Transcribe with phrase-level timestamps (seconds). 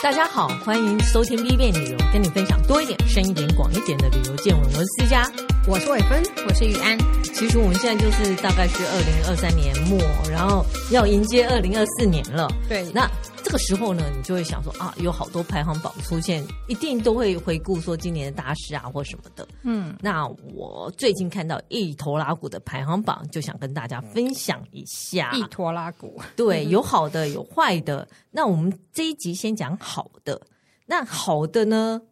[0.00, 4.64] 大家好，欢迎收听 B 面旅游，跟你分享多一点、深一点、广一点的旅游见闻。
[4.72, 5.28] 我是思佳，
[5.66, 6.96] 我是伟芬，我是雨安。
[7.34, 9.98] 其实我们现在就是大概是二零二三年末，
[10.30, 12.48] 然后要迎接二零二四年了。
[12.68, 13.10] 对，那。
[13.48, 19.48] 这个时候呢，你就会想说啊，有好多排行榜出现，一定都会回顾说今年的大事啊或什么的。
[19.62, 25.30] 嗯，那我最近看到一拖拉股的排行榜，就想跟大家分享一下。
[25.32, 28.06] 一拖拉股，对， 有好的，有坏的。
[28.30, 30.38] 那我们这一集先讲好的。
[30.84, 32.02] 那好的呢，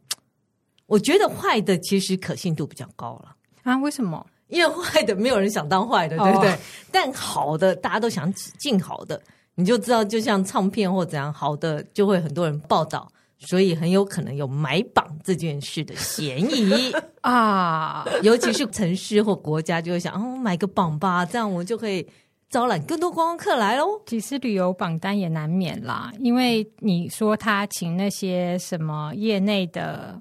[0.86, 3.76] 我觉得坏的其实可信度比较高了啊？
[3.76, 4.26] 为什么？
[4.48, 6.50] 因为坏的没有人想当坏的，对不对？
[6.50, 6.58] 哦、
[6.90, 9.20] 但好的大家都想进好的。
[9.56, 16.92] 你就知道，就像唱片或怎样好的，就会很多人报道，所以很有可能有买榜这件事的嫌疑
[17.22, 18.04] 啊。
[18.22, 22.06] 尤其是城市或国家，就会想哦，买个榜吧，这样我就可以
[22.48, 24.00] 招揽更多观光客来喽。
[24.06, 30.18] 其实旅游榜单也难免啦，因为你说他请那些什么业内的。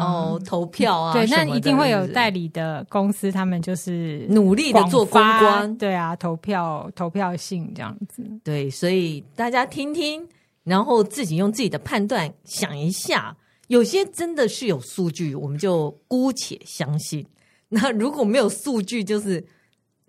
[0.00, 10.26] 哦，投票啊，对，那一定会有代理的公司，他们就是努力的做公关，对啊，投票投票信这样子，对，所以大家听听，
[10.64, 13.36] 然后自己用自己的判断想一下，
[13.68, 17.22] 有些真的是有数据，我们就姑且相信；
[17.68, 19.44] 那如果没有数据，就是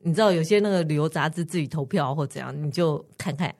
[0.03, 3.53] 你知道有些那个旅游杂志自己投票或怎样，你就看看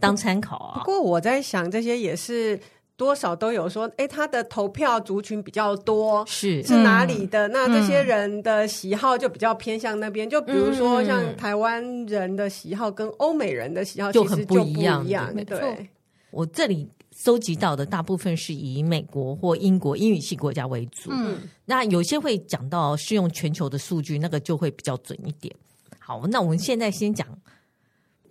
[0.00, 0.78] 当参考啊。
[0.80, 2.58] 不过我在想，这些也是。
[3.02, 7.48] 多少都有说，哎，他的投票族群比较多，是是哪里的？
[7.48, 10.28] 嗯、那这些人的喜好就比较偏向那边。
[10.28, 15.04] 嗯、就比如说，像台湾人的喜好跟欧美人的喜好其实就很不一样。
[15.34, 15.88] 对，对对，
[16.30, 21.10] 我这里收集到的大部分是以美国或英国英语系国家为主。
[21.12, 25.52] 嗯，那有些会讲到是用全球的数据，那个就会比较准一点。
[25.98, 27.26] 好，那我们现在先讲，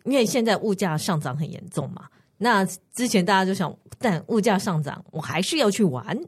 [0.05, 2.07] 因为现在物价上涨很严重嘛。
[2.43, 6.19] 那之前大家就想，但物价上涨，我还是要去玩，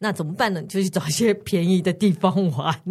[0.00, 0.60] 那怎么办呢？
[0.64, 2.82] 就去找一些 便宜的地方玩。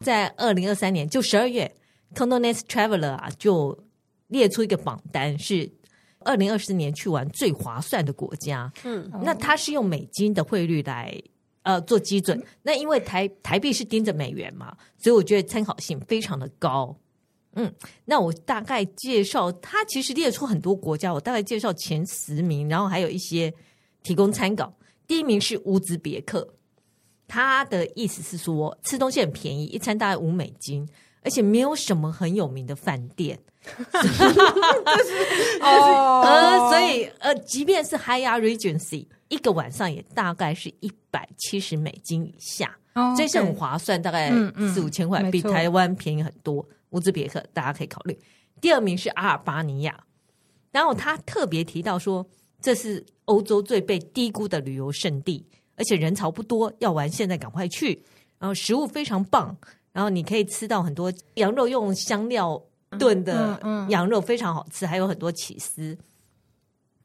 [0.00, 1.72] 在二零二三年就十二月
[2.12, 3.78] ，Condé Nast Traveler 啊就
[4.26, 5.70] 列出一个榜单，是
[6.24, 8.72] 二零二四年去玩最划算的国家。
[8.82, 11.16] 嗯，那它是用美金的汇率来
[11.62, 16.96] 呃做基准，那因为台台币是盯着美元嘛，所以我觉得参考性非常的高。
[17.54, 17.72] 嗯，
[18.04, 23.52] 那我大概介绍，他其实列出很多国家，我大概介绍前十名，然后还有一些
[24.02, 24.72] 提供参考。
[25.06, 26.46] 第一名是乌兹别克，
[27.26, 30.88] 他的意思是说吃东西很便宜，一餐大概五美金，
[31.22, 33.38] 而且没有什么很有名的饭店。
[35.60, 44.30] 哦，呃，所以呃，即便是 Higher Regency，一个晚上也大概是一百七十美金以下，哦，这是很划算，大概
[44.72, 46.64] 四五千块，比台湾便宜很多。
[46.90, 48.18] 乌兹别克，大家可以考虑。
[48.60, 50.04] 第二名是阿尔巴尼亚，
[50.70, 52.26] 然后他特别提到说，
[52.60, 55.46] 这是欧洲最被低估的旅游胜地，
[55.76, 58.02] 而且人潮不多，要玩现在赶快去。
[58.38, 59.56] 然后食物非常棒，
[59.92, 62.62] 然后你可以吃到很多羊肉用香料
[62.98, 63.58] 炖的
[63.88, 65.96] 羊肉非常好吃，还有很多起司。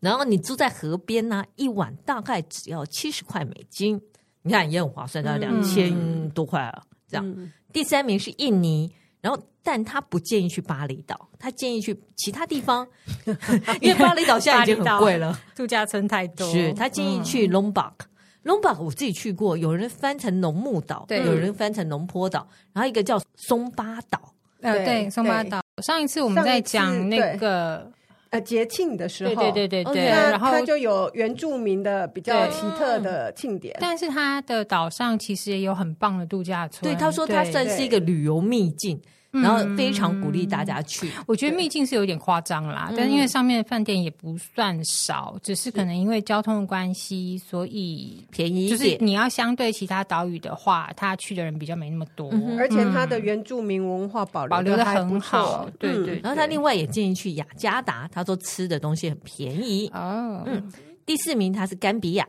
[0.01, 4.01] 然后你住在河边呢、啊，一晚大概只要七十块美金，
[4.41, 6.83] 你看也很划算，大概两千多块啊。
[7.07, 8.91] 这样，第三名是印尼。
[9.25, 12.87] 然后，但他不建议去巴厘岛，他建议去其他地方，
[13.81, 16.47] 因为巴厘岛现在已经很贵了，度假村太多。
[16.51, 24.31] 是他建议去 Lombok，Lombok 我自己去过，有人翻成龙目岛，对，有人翻成龙坡岛，然后一个叫松巴岛，
[24.61, 25.59] 呃，对，松巴岛。
[25.81, 27.91] 上一次我们在讲那个
[28.29, 36.83] 呃节庆的时候，对对对对对，然后他就有原住民的比较奇特的庆典，但是他的岛上其实也有很棒的度假村。
[36.83, 39.01] 对，他说他算是一个旅游秘境。
[39.41, 41.07] 然后非常鼓励大家去。
[41.07, 48.69] 嗯、我觉得秘境是有点夸张啦，但是因为上面的饭店也不算少，嗯、只是可能因为交通的关系，所以便宜。
[48.69, 55.69] 就是你要相对其他岛屿的话，他去的人比较没那么多，嗯、而且它的原住民文化保留保留的很好。
[55.79, 56.19] 对对，对。
[56.19, 59.87] 然后他另外也建议去雅加达，他说吃的东西很便宜。
[59.93, 60.71] 哦，嗯。
[61.05, 62.27] 第四名他是甘比亚，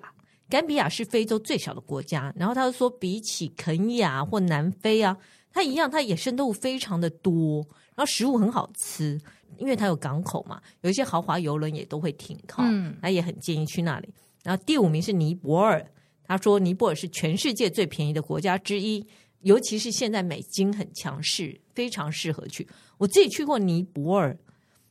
[0.50, 2.32] 甘比亚是非洲最小的国家。
[2.36, 5.16] 然后他就说，比起肯亚或南非啊。
[5.56, 9.18] 它一样，它野生动物非常的多，然后食物很好吃，
[9.56, 14.08] 因为它有港口嘛，有一些豪华游轮也都会停靠，嗯，他也很建议去那里。
[14.44, 15.82] 然后第五名是尼泊尔，
[16.24, 19.02] 他说尼泊尔是全世界最便宜的国家之一，
[19.40, 22.68] 尤其是现在美金很强势，非常适合去。
[22.98, 24.36] 我自己去过尼泊尔，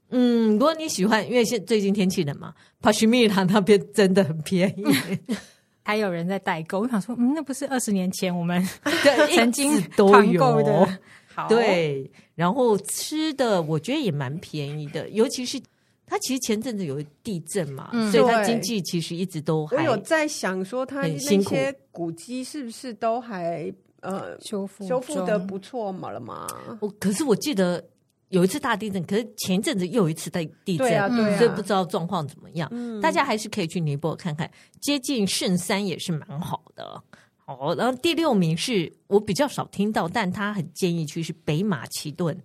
[0.10, 4.84] 嗯，如果你喜欢，因为现最近天气冷嘛，帕什米尔那边真的很便宜。
[5.88, 11.00] 还有人在代购，我想说，嗯，那不是二十年前我们 对 曾经都有的，
[11.34, 12.10] 好对。
[12.34, 15.62] 然后吃的我觉得也蛮便宜的，尤其是
[16.08, 19.78] 它其实前阵子有地震嘛，嗯、所以它经济其实一直都还。
[19.78, 23.72] 我有在想说，它那些古迹是不是都还
[24.02, 26.48] 呃修复修复的不错嘛了嘛？
[26.82, 27.82] 我可是我记得
[28.30, 32.68] 有一次大地震，可是前阵子又有一次大地震，对啊，对啊，所以不知道状况怎么样。
[32.72, 34.50] 嗯、大家还是可以去尼泊尔看看，
[34.82, 37.04] 接近圣山也是蛮好的。
[37.36, 42.42] 好，然后第六名是我比较少听到，但他很建议去是北马其顿。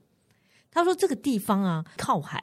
[0.71, 2.43] 他说这个地方啊靠海。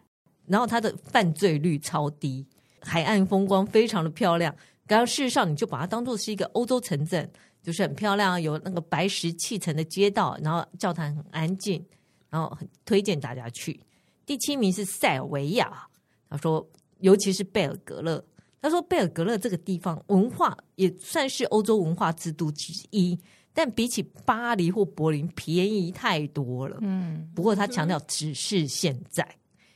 [0.49, 2.47] 然后它的犯罪率超低，
[2.79, 4.55] 海岸风光非常的漂亮。
[4.87, 7.29] 刚刚事实上，你就把它当做是一个欧洲城镇，
[7.61, 11.85] 就是很漂亮，有那个白石砌成的街道，然后教堂很安静，
[12.29, 13.79] 然后很推荐大家去。
[14.25, 15.87] 第七名是塞尔维亚，
[16.29, 16.67] 他说
[16.99, 18.23] 尤其是贝尔格勒，
[18.61, 23.17] 他说贝尔格勒这个地方文化也算是欧洲文化之都之一，
[23.53, 26.77] 但比起巴黎或柏林便宜太多了。
[26.81, 29.27] 嗯，不过他强调只是现在。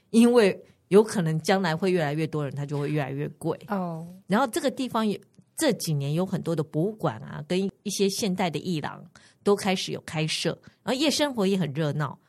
[0.10, 4.06] 因为有可能将来会越来越多人，它就会越来越贵哦。
[4.06, 4.16] Oh.
[4.28, 5.18] 然后这个地方也
[5.56, 9.02] 这几年有很多的博物馆啊，跟一些现代的艺廊
[9.42, 10.50] 都开始有开设，
[10.84, 12.20] 然后夜生活也很热闹。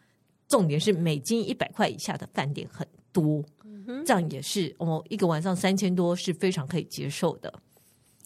[0.52, 4.04] 重点是美金一百块以下的饭店很多，mm hmm.
[4.04, 7.50] 这样也是哦，一个晚上三千多是非常可以接受的。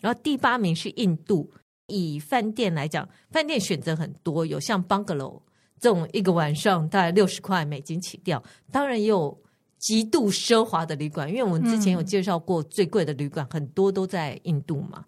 [0.00, 1.48] 然后第八名是印度，
[1.86, 5.40] 以饭店来讲，饭店选择很多，有像 bungalow
[5.78, 9.40] 这种一个晚上大概六十块美金起跳，当然也有。
[9.78, 15.04] 极度奢华的旅馆，因为我们之前有介绍过，最贵的旅馆很多都在印度嘛，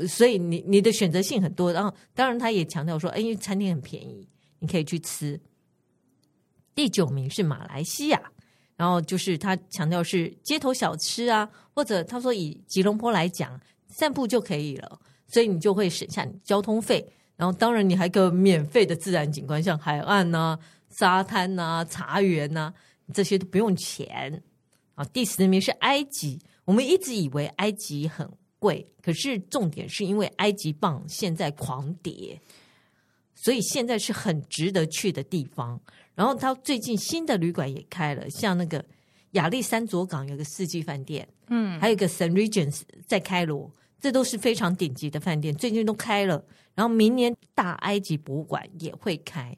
[0.00, 1.70] 嗯、所以你你的选择性很多。
[1.70, 4.26] 然后，当然他也强调说，哎，因为餐厅很便宜，
[4.60, 5.38] 你可以去吃。
[6.78, 8.22] 第九名是马来西亚，
[8.76, 17.04] 然后就是他强调是街头小吃啊，或者他说以吉隆坡来讲，散步就可以了，所以你就会省下交通费。
[17.34, 20.58] 然后，当然你还有个免费的自然景观，像海岸呐、啊、
[20.88, 22.74] 沙滩呐、啊、茶园呐、啊。
[23.12, 24.40] 这些都不用钱
[24.94, 25.04] 啊！
[25.06, 28.30] 第十名是埃及，我们一直以为埃及很
[28.60, 32.40] 贵，可是重点是因为埃及镑现在狂跌，
[33.34, 35.80] 所以现在是很值得去的地方。
[36.18, 38.84] 然后他最近新的旅馆也开了，像那个
[39.34, 42.32] 亚历山卓港有个四季饭店，嗯，还有一个 St.
[42.32, 43.70] Regis 在开罗，
[44.00, 46.44] 这都是非常顶级的饭店，最近都开了。
[46.74, 49.56] 然后明年大埃及博物馆也会开。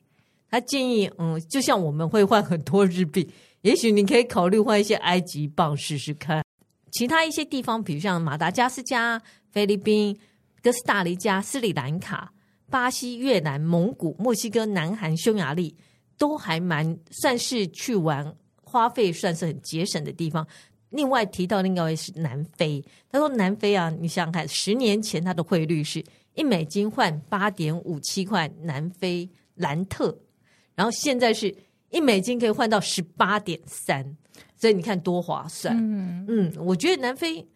[0.51, 3.27] 他建议，嗯，就像我们会换很多日币，
[3.63, 6.45] 也许你可以考虑换一些埃及镑试试看。
[6.91, 10.15] 其他一些地方，比如像马达加斯加、菲律宾、
[10.63, 12.35] 哥斯达黎加、斯里兰卡、
[12.69, 15.75] 巴西、越南、蒙古、墨西哥、南韩、匈牙利，
[16.21, 20.47] 都还蛮算是去玩，花费算是很节省的地方。
[20.91, 30.15] 另外提到另外一位是南非，他说南非啊，你想想看，十年前它的汇率是一美金换八点五七块南非兰特。
[30.75, 31.55] 然后现在是
[31.89, 34.05] 一美金可以换到十八点三，
[34.57, 35.75] 所以你看多划算。
[35.75, 37.49] 嗯嗯，我觉得南非，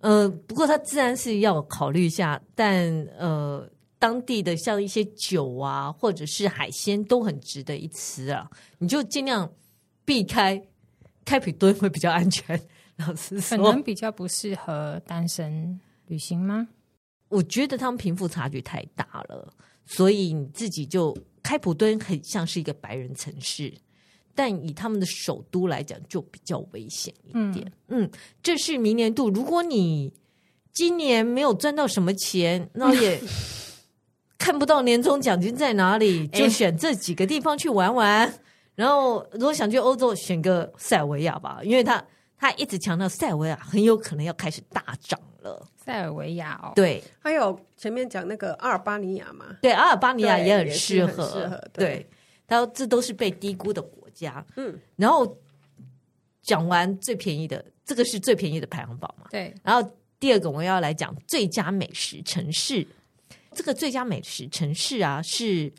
[0.00, 8.50] 呃，不过它自然是要考虑一下，但呃，当地的像一些酒啊，或者是海鲜都很值得一吃啊。
[8.78, 9.48] 你就尽量
[10.04, 10.60] 避开
[11.24, 12.60] 开普敦会比较安全。
[12.96, 16.66] 老师说，可能比较不适合单身旅行吗？
[17.28, 19.54] 我觉得他们贫富差距太大了，
[19.86, 21.16] 所以你自己就。
[21.42, 23.72] 开普敦很像是一个白人城市，
[24.34, 27.72] 但以他们的首都来讲，就比较危险一点。
[27.88, 28.10] 嗯，嗯，
[28.42, 29.30] 这是明年度。
[29.30, 30.12] 如果你
[30.70, 33.18] 今年没有赚到什么钱，那也
[34.40, 38.26] 看不到年终奖金在哪里，就选这几个地方去玩玩。
[38.26, 38.32] 欸、
[38.74, 42.02] 然后，如果想去欧洲，选个塞尔维亚吧，因为他
[42.38, 45.64] 他一直强调塞尔维亚很有可能要开始大涨了。
[45.76, 52.08] 塞尔维亚哦，对，还有前面讲那个阿尔巴尼亚嘛，对，阿尔巴尼亚也很适合，适合，对，
[52.46, 55.36] 他说这都是被低估的国家，嗯，然后
[56.42, 59.86] 讲完最便宜的，这个是最便宜的排行榜嘛，对，然后
[60.18, 62.86] 第二个我们要来讲最佳美食城市，
[63.54, 65.72] 这个最佳美食城市啊是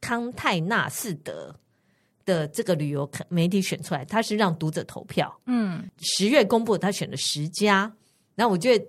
[0.00, 1.54] 康泰纳斯德
[2.24, 7.92] 的这个旅游媒体选出来，他是让读者投票，嗯，十月公布，他选了十家，
[8.34, 8.84] 那我觉得。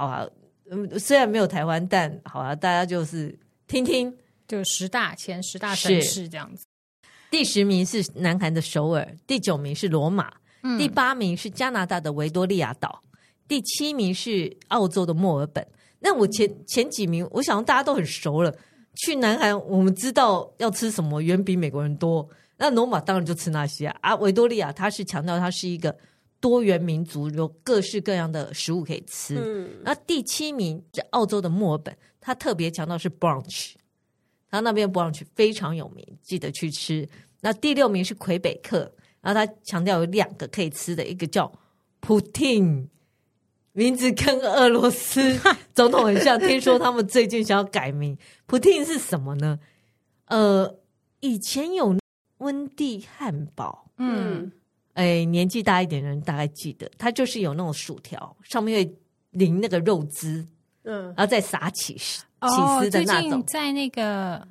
[0.00, 0.24] 好啊，
[0.70, 4.16] 嗯，虽然没有台湾，但好啊，大家就是听听，
[4.46, 6.64] 就十大前十大城市这样子。
[7.28, 10.32] 第十名是南韩的首尔，第九名是罗马，
[10.62, 13.02] 嗯、第八名是加拿大的维多利亚岛，
[13.48, 15.66] 第七名是澳洲的墨尔本。
[16.00, 18.54] 那我前前几名，我想大家都很熟了。
[18.94, 22.28] 去南韩，我们知道要吃什么，远比美国人多。
[22.56, 23.98] 那罗马当然就吃那些啊。
[24.00, 25.96] 啊，维多利亚它是强调它是一个。
[26.40, 29.34] 多元民族有各式各样的食物可以吃。
[29.34, 33.72] 嗯，那第七名是澳洲的墨尔本，它特别强调是 brunch，
[34.48, 37.08] 它那边 brunch 非常有名，记得去吃。
[37.40, 38.88] 那第六名是魁北克，
[39.20, 41.52] 然后他强调有两个可以吃的，一个叫
[41.98, 42.88] 普丁，
[43.78, 45.38] 名字跟俄罗斯
[45.72, 46.36] 总统很像。
[46.36, 49.56] 听说他们最近想要改名，普丁是什么呢？
[50.26, 50.76] 呃，
[51.20, 51.96] 以前有
[52.38, 54.50] 温蒂汉堡，嗯，
[54.94, 58.96] 哎，年纪大一点的人大概记得，它就是有那种薯条，上面会
[59.30, 60.44] 淋那个肉汁，
[60.82, 63.40] 嗯，然后再撒起司，起司的那种。
[63.40, 64.44] 哦、在那个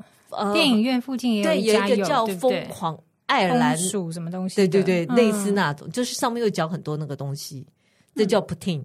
[0.53, 7.67] 电影院附近也有一家有，对，有一个叫疯狂爱尔兰薯什么东西，对对对，类似那种，就是上面又搅很多那个东西，
[8.15, 8.83] 这叫 poutine，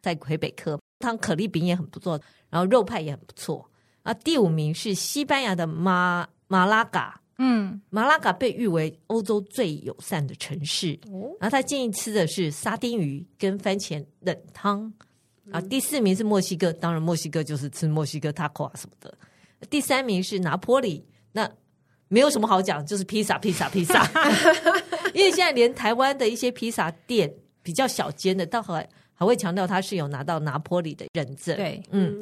[0.00, 3.68] 在魁北克，汤可丽饼也很不错，然后肉派也很不错。
[4.02, 10.98] 啊，第五名是西班牙的马马拉嘎，嗯，马拉嘎被誉为欧洲最友善的城市。
[11.06, 14.92] 哦，然后他建议吃的是沙丁鱼跟番茄冷汤。
[15.52, 19.12] 啊，第四名是墨西哥，当然墨西哥就是吃墨西哥 taco 啊什么的。
[19.68, 21.50] 第三名是拿坡里，那
[22.08, 24.08] 没有什么好讲，就是披萨，披萨，披萨。
[25.12, 28.88] 因为现在连台湾的一些披萨店比较小间的，到后来
[29.20, 31.54] 还会强调他是有拿到拿坡里的认证。
[31.54, 32.18] 对，嗯。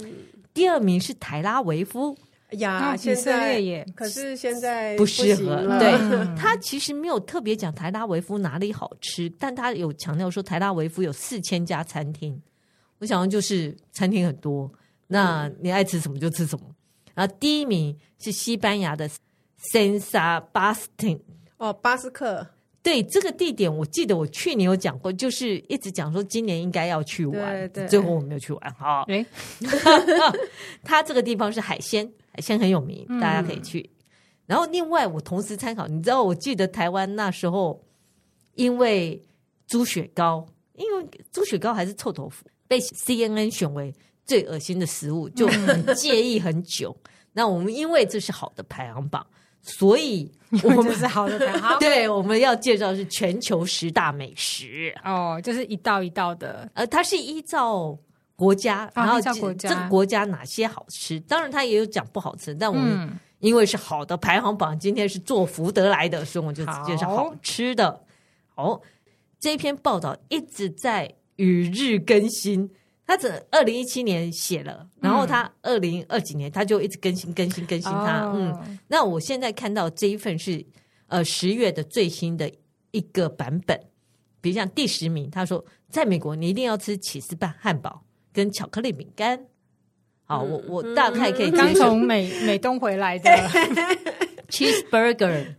[0.53, 2.17] 第二名是台拉维夫
[2.51, 5.79] 呀，以色列也可是现在不适合。
[5.79, 5.97] 对，
[6.37, 12.43] 他其实没有特别讲台拉维夫哪里好吃，但他有强调说台拉维夫有四千家餐厅。
[12.99, 14.69] 我想的就是餐厅很多，
[15.07, 16.65] 那你爱吃什么就吃什么。
[17.15, 19.09] 然后第一名是西班牙的
[19.73, 21.21] San Sebastian
[21.59, 22.45] 哦，巴斯克。
[22.83, 28.75] 对这个地点，我记得我去年有讲过，就是一直讲说今年应该要去玩，最后我没有去玩。
[28.75, 29.27] 好，哎，
[30.85, 33.81] 它这个地方是海鲜，海鲜很有名，大家可以去。
[33.81, 34.05] 嗯、
[34.47, 37.85] 然后另外我同时参考，你知道，我记得台湾那时候
[38.55, 39.21] 因为
[39.67, 43.93] 猪血糕，因为猪血糕还是臭豆腐，被 CNN 选为
[44.25, 46.97] 最恶心的食物，就很介意很久。
[47.05, 49.27] 嗯、那我们因为这是好的排行榜。
[49.63, 50.31] 所以
[50.63, 51.79] 我们是好的， 好。
[51.79, 56.71] 对，我们要介绍是全球十大美食哦，就是一道一道的。
[56.75, 57.97] 呃，它是依照
[58.35, 59.33] 国家，哦、然后这
[59.69, 62.55] 个国家哪些好吃，当然它也有讲不好吃。
[62.55, 63.11] 但我们
[63.41, 68.01] 因为是好的排行榜，今天是做福德来的，所以我们就介绍好吃的。
[68.55, 68.81] 好，哦，
[69.39, 72.71] 这篇报道一直在与日更新。
[73.09, 78.31] 他只二零一七年写了，然后他二零二几年他就一直更新更新更新他。
[78.35, 80.63] 嗯，嗯，那我现在看到这一份是
[81.07, 82.53] 呃十月的最新的
[82.91, 83.81] 一个版本，
[84.43, 89.43] 比如像第十名，他说在美国你一定要吃起司拌汉堡跟巧克力饼干。
[90.25, 93.31] 好，我我大概可以刚从美美东回来的
[94.53, 95.55] cheeseburger。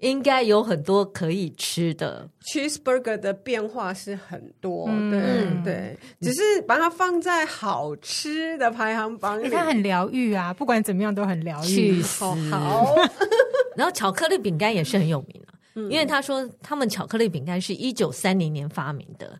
[0.00, 2.28] 应该有很多可以吃的。
[2.42, 12.02] Cheeseburger 的变化是很多，嗯、对对，只是把它放在好吃的排行榜里，它很疗愈啊，不管怎么样都很疗愈。
[12.02, 12.94] 好，好。
[13.76, 19.38] 然后巧克力饼干也是很有名的，嗯、因为他说他们巧克力饼干是一九三零年发明的，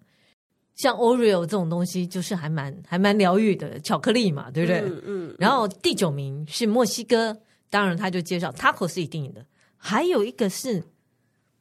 [0.76, 4.80] 像 Oreo 这种东西就是还蛮还蛮疗愈的巧克力嘛，对不对？
[4.80, 5.02] 嗯。
[5.04, 7.36] 嗯，然后第九名是墨西哥，
[7.70, 9.44] 当然他就介绍 taco 是一定的。
[9.82, 10.82] 还有一个是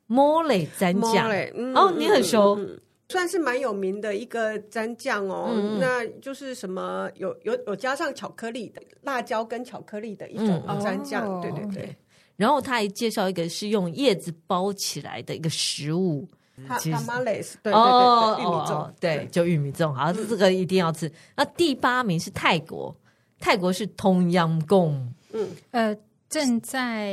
[0.09, 2.59] mole 蘸酱，嗯、哦，你很熟，
[3.07, 5.51] 算是蛮有名的一个蘸酱哦。
[5.53, 11.83] 嗯、那就是什么有有有加上巧克力的辣椒跟巧克力的一种蘸酱，嗯、对对对。
[11.83, 11.95] 哦、
[12.35, 16.27] 然后他还介绍一个是用叶子包起来的一个食物，
[16.67, 21.09] 它 tamales，对对对，哦玉米粽，对，就玉米粽，好，这个一定要吃。
[21.37, 22.93] 那第八名是泰国，
[23.39, 25.47] 泰国是 Tom Yam Goong，嗯。
[25.71, 25.95] 呃。
[26.29, 27.07] 正在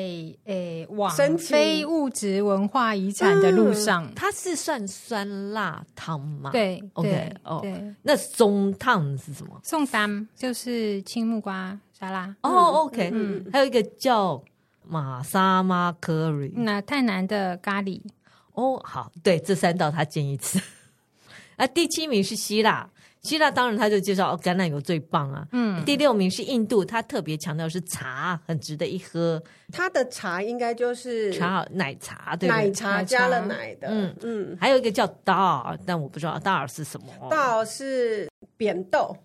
[0.44, 6.50] 诶往非物质文化遗产的路上，嗯、它是算酸辣汤吗？
[6.50, 7.64] 对，OK，哦，
[8.02, 9.58] 那松汤是什么？
[9.62, 12.26] 松汤就是青木瓜沙拉。
[12.42, 14.42] 哦、oh,，OK，嗯，还有一个叫
[14.86, 18.00] 玛莎玛 curry，那泰南的咖喱。
[18.52, 20.60] 哦，oh, 好，对，这三道他建议吃。
[21.56, 22.86] 啊，第七名是希腊。
[23.26, 25.46] 希腊当然他就介绍哦，橄榄油最棒啊。
[25.50, 29.42] 嗯，第六名是印度，他特别强调是茶很值得一喝。
[29.72, 33.88] 他的茶应该就是茶奶茶，对，奶茶加了奶的。
[33.90, 37.06] 嗯嗯，还有一个叫 Dal，但我不知道 Dal 是什么。
[37.28, 39.16] Dal 是扁豆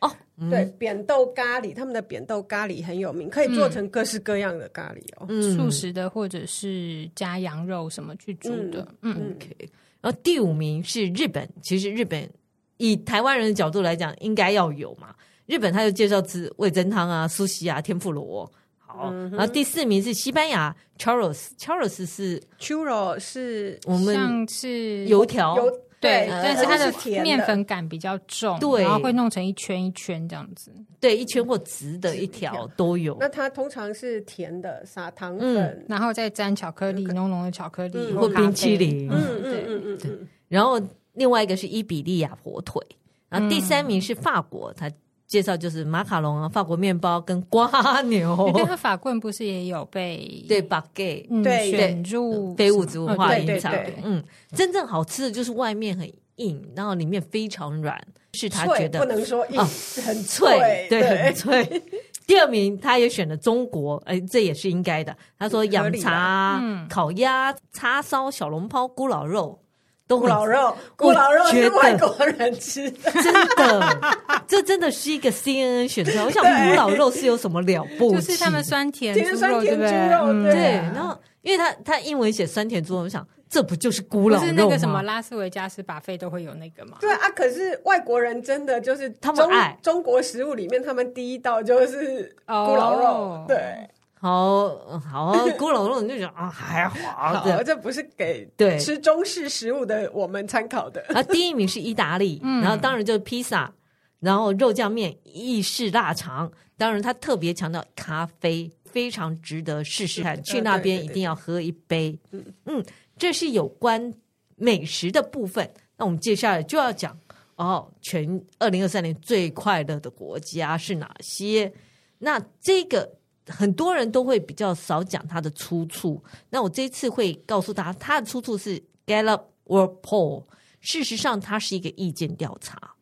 [0.00, 0.12] 哦，
[0.50, 8.86] 对，扁豆咖喱，他们的扁豆咖喱很有名，可以做成各式各样的咖喱哦，素食的或者是加羊肉什么去煮的。
[9.00, 9.56] 嗯，OK。
[10.02, 12.30] 然后第五名是日本，其实日本。
[12.78, 15.14] 以台湾人的角度来讲，应该要有嘛。
[15.46, 18.50] 日本他就介绍吃味噌汤啊、苏西啊、天妇罗。
[18.78, 26.92] 好，嗯、然后第四名是西班牙，churros，churros 是 churros 是我们像是油条，油对，呃、但是它的
[27.22, 33.16] 面粉感比较重，对，然后会弄成一圈一圈这样子，对，一圈或直的一条都有。
[33.20, 40.10] 那它通常是甜的，撒糖粉，嗯、然后再沾巧克力，浓浓的巧克力、嗯、或冰淇淋，嗯嗯嗯嗯，对。
[40.48, 40.80] 然后。
[41.16, 42.80] 另外一个是伊比利亚火腿，
[43.28, 44.90] 然后第三名是法国，他
[45.26, 48.48] 介绍就是马卡龙啊，法国面包跟瓜牛。
[48.48, 53.72] 因为他法棍不是也有被 对 baguette、嗯、对选入非物质文化遗产？
[53.72, 54.22] 对对对嗯，
[54.54, 58.00] 真正好吃的就是外面很硬，然后里面非常软，
[58.34, 59.66] 是他觉得不能说硬，哦、
[60.04, 61.82] 很脆，对，对很脆。
[62.26, 65.16] 第二名，他也选了中国，哎，这也是应该的。
[65.38, 69.65] 他说养茶、嗯、烤鸭、叉烧、小笼包、咕咾肉，都
[70.08, 73.98] 咕咾肉，咕咾肉是外国人吃的，真的，
[74.46, 76.24] 这真的是一个 CNN 选出来。
[76.24, 78.26] 我想咕咾肉是有什么了不起？
[78.26, 80.52] 就是他们酸甜猪肉，酸甜猪肉，对不对？
[80.52, 80.62] 对，
[80.94, 83.26] 然后因为他他英文写酸甜猪肉，我想。
[83.48, 84.44] 这不就是咕咾肉吗？
[84.44, 86.98] 是那个什么拉斯维加斯 buffet 都会有那个吗？
[87.00, 93.06] 对啊，可是外国人真的就是他们爱中国食物里面，他们第一道就是咕咾肉。
[93.06, 93.88] Oh, 对，
[94.26, 101.04] 好好咕咾肉，你就觉得啊还好的，这不是给对吃中式食物的我们参考的。
[101.10, 103.72] 啊，第一名是意大利， 嗯、然后当然就是披萨，
[104.20, 112.18] 然后肉酱面、意式腊肠，当然他特别强调咖啡，非常值得试试看，去那边一定要喝一杯。
[112.32, 112.84] 嗯嗯。
[113.18, 114.12] 这是有关
[114.56, 117.18] 美食的部分，那我们接下来就要讲
[117.54, 121.72] 哦，全二零二三年最快乐的国家是哪些？
[122.18, 123.10] 那这个
[123.46, 130.44] 很多人都会比较少讲它的出处，那我这次会告诉大家，它的出处是 Gallup World Poll。
[130.80, 132.94] 事实上，它是一个意见调查。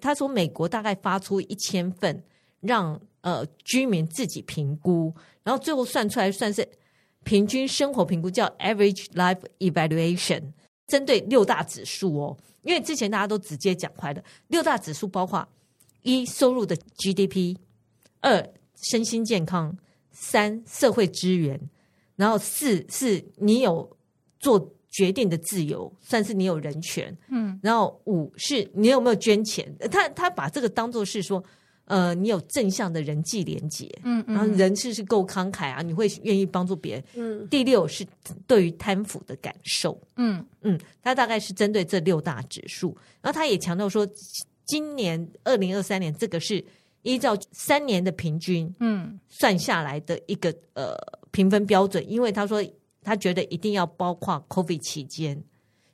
[0.00, 2.22] 他从，美国大概发出一千份，
[2.60, 6.68] 让呃居民自己评估，然后最后算出来算是。
[7.22, 10.42] 平均生活评估叫 Average Life Evaluation，
[10.86, 12.34] 针对六大指数哦。
[12.62, 15.46] 因为之前大家都直接讲快的，六大指数包括
[16.00, 17.58] 一收入的 GDP，
[18.22, 18.42] 二
[18.82, 19.76] 身心健康，
[20.10, 21.60] 三社会资源，
[22.16, 23.96] 然后四是你有
[24.38, 27.16] 做决定的自由，算是你有人权。
[27.28, 29.74] 嗯，然后五是你有没有捐钱？
[29.90, 31.42] 他他把这个当做是说。
[31.86, 37.04] 呃，你有正向的人际连接，嗯，嗯，然后人是是够慷慨啊，你会愿意帮助别人。
[37.16, 38.06] 嗯，第六是
[38.46, 44.08] 对于贪腐的感受，嗯嗯，他大概是针对这六大指数，然后他也强调说，
[44.66, 46.64] 今年二零二三年这个是
[47.02, 50.96] 依照三年的平均，嗯，算下来的一个呃
[51.30, 52.64] 评分标准，因为他说
[53.02, 55.32] 他觉得一定要包括 COVID 期间，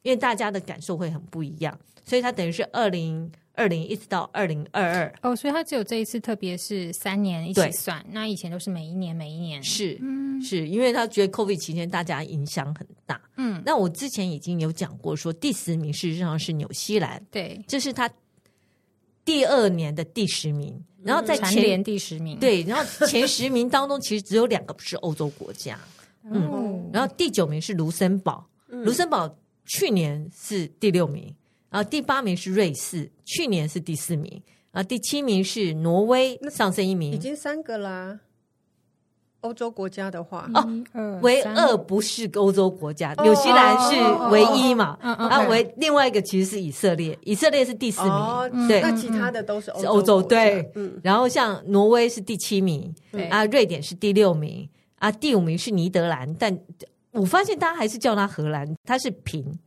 [0.03, 3.31] 因为大家的感受会很不一样，所以他等于是二零。
[3.59, 8.05] 二零一直到二零二二哦，所以他只有这一次，特别是三年一起算。
[8.11, 13.19] 那以前都是每一年每一年是，嗯，是因为他觉得 COVID 期间大家影响很大。
[13.38, 18.07] 嗯，那我之前已经有讲过说，说第十名事实上是纽西兰，对，这是他
[19.27, 25.79] 第二年的第十名，然后在前年第十名，对，然后前十名当中其实只有两个不是欧洲国家，
[26.25, 29.37] 嗯，然后第九名是卢森堡，卢森堡
[29.67, 31.35] 去年是第六名。
[31.69, 34.41] 然后，第八名是瑞士，去年是第四名。
[34.71, 38.21] 啊，第七名是挪威，上升一名，已经三个啦。
[39.40, 43.94] 欧洲国家的话，哦，唯二不是欧洲国家，纽西兰是
[44.31, 44.99] 唯一嘛？
[45.01, 50.68] 啊，唯另外一个其实是以色列，以色列是第四名，对，那其他的都是欧洲，对，
[51.03, 52.92] 然后像挪威是第七名，
[53.31, 56.59] 啊，瑞典是第六名，啊，第五名是尼德兰，但
[57.12, 59.59] 我发现大家还是叫它荷兰，它是平。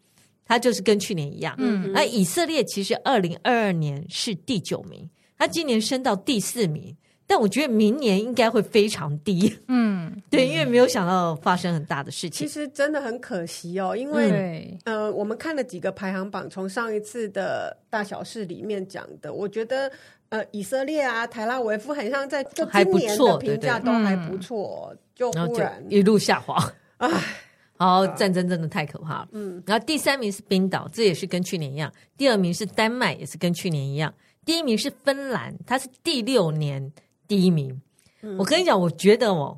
[0.46, 6.98] 他就是跟去年一样，嗯，那以色列其实二零二二年是第九名，他今年升到第四名，
[7.30, 12.48] 但我觉得明年应该会非常低，嗯， 对，因为没有想到发生很大的事情。
[12.48, 19.92] 其实真的很可惜哦，因为、嗯、呃，我们看了几个排行榜，从上一次的大小事里面讲的，我觉得
[20.30, 26.58] 呃，以色列啊，台拉维夫很像在就今年的评价都还不错，就忽然一路下滑，
[26.98, 27.10] 唉。
[27.78, 29.30] 好，战争真的太可怕了。
[29.32, 31.90] 嗯，然后第三名是冰岛，这也是跟去年一样。
[32.18, 34.14] 第二名是丹麦，也是跟去年一样。
[34.44, 36.92] 第一名是芬兰，它是第六年
[37.30, 37.82] 第一名。
[38.22, 39.58] 嗯，我跟你讲，我觉得哦，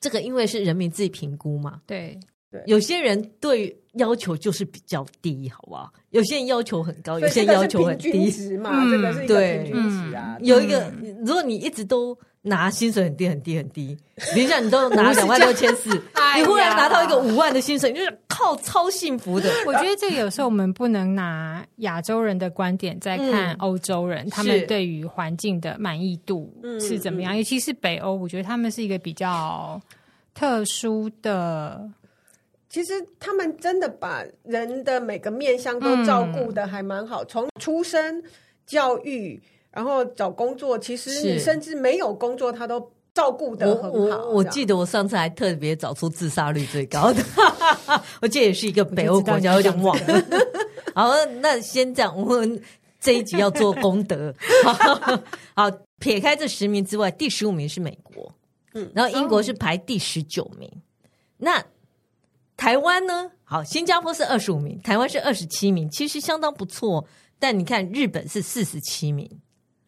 [0.00, 2.18] 这个因为是人民自己评估嘛，对
[2.50, 5.92] 对，有些人对要求就是比较低，好不好？
[6.08, 10.38] 有些人要求很高，有些人要求很低，值嘛，嗯，这个是一个平均值啊。
[10.40, 10.90] 有一个，
[11.26, 12.18] 如果你一直都。
[12.46, 13.96] 拿薪水很低很低很低，
[14.34, 15.88] 比如像你都拿 两万六千四，
[16.36, 19.50] 你忽然拿到一个五万的薪水，你就是靠超幸福的。
[19.66, 27.34] 我觉得这个有时候我们不能拿亚洲人的观点在看欧洲人，嗯、他们对于环境的满意度是怎么样？
[27.34, 29.80] 尤其是北欧，我觉得他们是一个比较
[30.34, 31.88] 特殊的。
[32.68, 38.22] 其实他们真的把人的每个面相都照顾的还蛮好，从出生、
[38.66, 39.42] 教育。
[39.74, 44.18] 然后找工作，其实你甚至没有工作，他都照顾得很好。
[44.26, 47.22] 我，我记得我上次还特别找出自杀率最高的，
[48.22, 50.24] 我记得也是一个北欧国家，有点忘了。
[50.94, 52.62] 好，那先这样，我们
[53.00, 54.32] 这一集要做功德。
[54.64, 55.20] 好，
[55.54, 58.32] 好，撇开这十名之外，第十五名是美国，
[58.74, 60.68] 嗯，然后英国是排第十九名。
[60.68, 60.78] 哦、
[61.38, 61.64] 那
[62.56, 63.32] 台湾呢？
[63.42, 67.04] 好，新加坡是二十五名，台湾是二十七名，其实相当不错。
[67.40, 69.28] 但你看，日本是四十七名。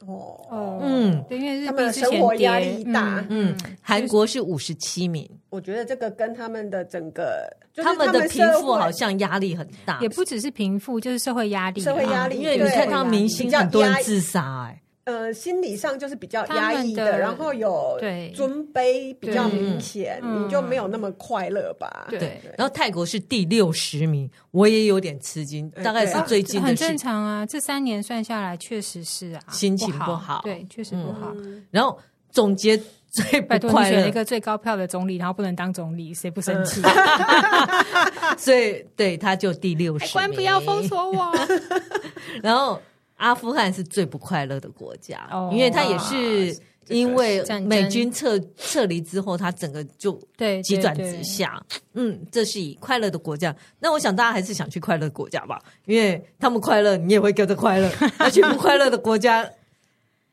[0.07, 5.29] 哦，嗯，对因为日他们的生活压力大，嗯，韩国是五十七名。
[5.51, 12.39] 我觉得这个跟他们的整个，他们的贫富好像压力很大，也不只是贫富，就是社会压力，社会压力。
[12.39, 14.81] 因为你看，他们明星很多人自杀，哎。
[15.07, 17.97] 呃，心理上就是比较压抑的，的然后有
[18.35, 22.09] 尊卑比较明显，你就没有那么快乐吧？
[22.11, 22.19] 对。
[22.19, 27.47] 对然后泰国是第六十名，我也有点吃惊，大概是最近的、啊、很正常啊。
[27.47, 31.33] 这三年算下来，确实是啊，心情不好，不好对，确实不好。
[31.37, 31.97] 嗯、然后
[32.33, 32.77] 总结
[33.09, 36.83] 最拜托你选了一个最高票的总理，然后不能当总理，谁不生气？
[36.83, 41.33] 嗯、 所以对他就第六十名，官不要封锁我。
[42.43, 42.83] 然后。
[43.17, 46.57] 阿富汗是最不快乐的国家，哦、因为它也是
[46.89, 51.61] 因为美军撤撤离之后，它整个就对急转直下。
[51.95, 53.55] 嗯，这是以快乐的国家。
[53.81, 57.91] 那我想大家还是想去快乐的国家吧，因为他们快乐，你也会跟着快乐。
[58.19, 59.51] 而去不快乐的国家，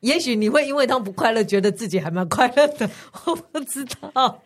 [0.01, 2.89] 也许你会因为他们不快乐，觉得自己还蛮快乐的。
[3.25, 4.41] 我不知道。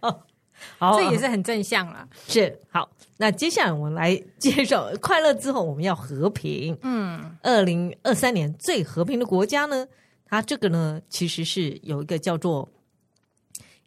[0.78, 2.08] 好，这也是很正向啦。
[2.28, 6.78] 是好，那接下来我们来介绍 快乐之后，我们要和平。
[6.82, 9.88] 嗯，二零二三年最和平的国家呢，
[10.26, 12.70] 它这个呢其实是有一个叫做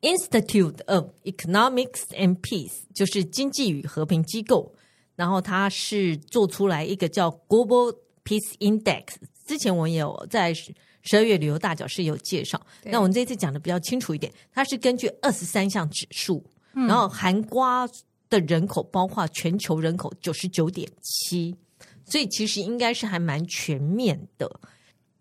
[0.00, 4.74] Institute of Economics and Peace，就是经济与和平机构。
[5.16, 9.16] 然后它是做出来一个叫 Global Peace Index。
[9.46, 16.42] 之前我也有在十二月旅游大角是有介绍，那我们这次讲的比较清楚一点，它是根据二十三项指数。
[16.72, 17.88] 然后含瓜
[18.28, 21.56] 的人口包括全球人口九十九点七，
[22.04, 24.60] 所以其实应该是还蛮全面的。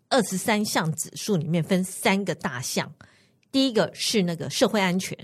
[0.08, 2.92] 二十三项指数里面分三个大项，
[3.52, 5.16] 第一个是那个社会安全，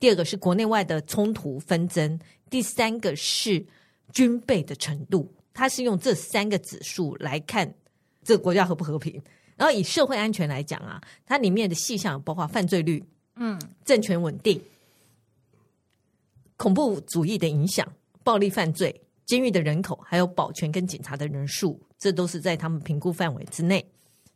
[0.00, 3.66] 第二个是国内外的冲突纷争，第三个是
[4.12, 5.34] 军备的程度。
[5.52, 7.74] 它是用这三个指数来看
[8.22, 9.22] 这个国家和不和平。
[9.56, 13.02] 然后以社会安全来讲啊，它里面的细项包括犯罪率，
[13.36, 14.60] 嗯，政权稳定。
[16.56, 17.86] 恐怖主义的影响、
[18.22, 23.84] 暴力犯罪、监狱的人口，还有保全跟警察的人数，这都是在他们评估范围之内。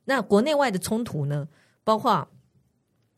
[0.04, 1.46] 那国内外的冲突呢？
[1.83, 2.26] 包括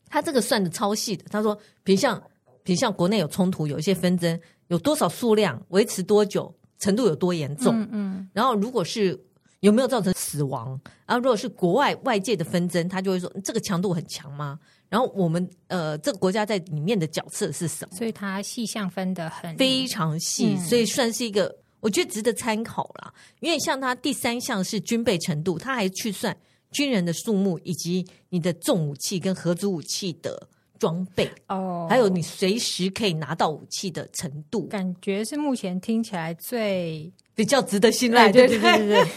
[0.07, 1.25] 他这个算的超细的。
[1.29, 2.21] 他说，比如像，
[2.63, 7.73] 比如像国内有冲突，有一些纷争，有多少数量，维持多久，程度有多严重？
[7.81, 8.29] 嗯，嗯。
[8.33, 9.19] 然后，如果是
[9.59, 10.79] 有没有造成死亡？
[11.05, 14.59] 然后，如果是国外外界的纷争，他就会说这个强度很强吗？
[14.93, 17.97] 然后我们呃，这个国家在里面的角色是什么？
[17.97, 23.11] 所以它细项分得很非常细，嗯、所以算是一个我觉得值得参考啦。
[23.39, 26.37] 因为像它第三项是军备程度，它还去算
[26.69, 34.67] 军人的数目以及你的重武器跟核子武器的装备哦，还有你随时可以拿到武器的程度。
[34.67, 39.11] 感觉是目前听起来最比较值得信赖，对对对对对。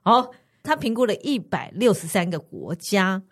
[0.00, 0.30] 好，
[0.62, 3.22] 他评估了一百六十三个国家。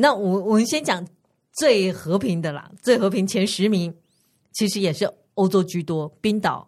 [0.00, 1.06] 那我我们先讲
[1.52, 3.94] 最和平的啦，最和平前十名
[4.52, 6.66] 其实也是欧洲居多，冰岛、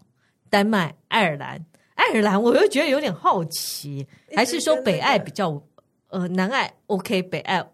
[0.51, 1.65] 丹麦、爱尔兰。
[1.95, 5.63] 爱尔兰我又觉得有点好奇，还是说北爱比较
[6.09, 7.65] 呃南爱 OK，北爱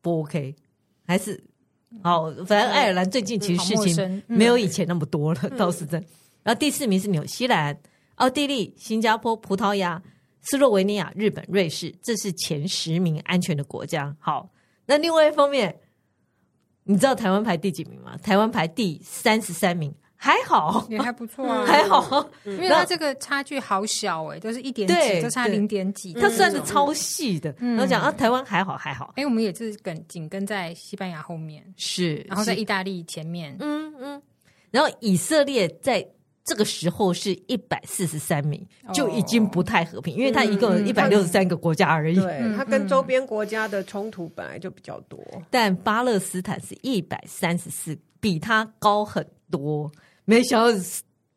[0.00, 0.54] 不 OK？
[1.04, 1.42] 还是
[2.02, 6.00] 好，反正爱尔兰最近其实事情没有以前那么多了，嗯、倒是真。
[6.00, 6.06] 嗯、
[6.44, 7.76] 然后第四名是纽西兰、
[8.14, 10.02] 奥地利、新加坡、葡萄牙、
[10.42, 14.16] 斯洛维尼亚、日本、瑞士，这是前十名安全的国家。
[14.18, 14.48] 好。
[14.86, 15.78] 那另外一方面，
[16.84, 18.16] 你知道台湾排第几名吗？
[18.22, 27.54] 台湾排第三十三名，还好，也还不错啊， 还好，因为它这个差距好小哎、欸，都是一点几，就差零点几，它算是超细的。
[27.58, 34.22] 然后讲啊，台湾还好还好，哎，我们也是跟紧跟在西班牙后面，是，然后在意大利前面，嗯嗯，
[34.70, 36.06] 然后以色列在。
[36.44, 42.16] 这个时候是一百四十三名，就已经不太和平，哦、因为它一共有一百六十三个国家而已。
[42.16, 45.24] 对，它跟周边国家的冲突本来就比较多。
[45.50, 49.90] 但巴勒斯坦是一百三十四，比它高很多。
[50.24, 50.60] 没想